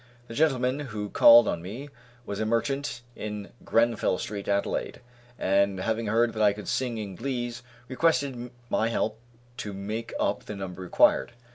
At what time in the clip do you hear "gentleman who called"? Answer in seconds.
0.33-1.47